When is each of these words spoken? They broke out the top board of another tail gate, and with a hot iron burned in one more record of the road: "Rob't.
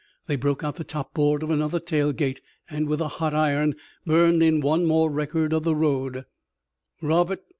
They 0.25 0.35
broke 0.35 0.63
out 0.63 0.77
the 0.77 0.83
top 0.83 1.13
board 1.13 1.43
of 1.43 1.51
another 1.51 1.79
tail 1.79 2.11
gate, 2.11 2.41
and 2.67 2.87
with 2.87 3.01
a 3.01 3.07
hot 3.07 3.35
iron 3.35 3.75
burned 4.03 4.41
in 4.41 4.59
one 4.59 4.83
more 4.87 5.11
record 5.11 5.53
of 5.53 5.61
the 5.63 5.75
road: 5.75 6.25
"Rob't. 7.03 7.41